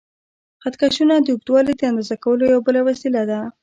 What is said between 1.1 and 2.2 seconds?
د اوږدوالي د اندازه